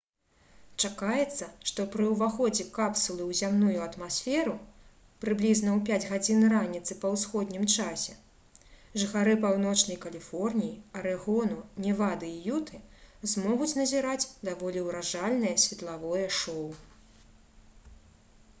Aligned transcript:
чакаецца 0.87 1.47
што 1.71 1.83
пры 1.95 2.05
ўваходзе 2.13 2.63
капсулы 2.77 3.23
ў 3.31 3.39
зямную 3.39 3.81
атмасферу 3.87 4.53
прыблізна 5.25 5.69
ў 5.77 6.07
5 6.07 6.07
гадзін 6.13 6.47
раніцы 6.53 6.97
па 7.03 7.11
ўсходнім 7.15 7.67
часе 7.75 8.15
жыхары 9.03 9.35
паўночнай 9.43 9.99
каліфорніі 10.05 10.71
арэгону 11.01 11.59
невады 11.85 12.29
і 12.33 12.41
юты 12.55 12.79
змогуць 13.35 13.69
назіраць 13.81 14.29
даволі 14.49 14.85
ўражальнае 14.87 15.53
светлавое 15.67 16.25
шоу 16.41 16.67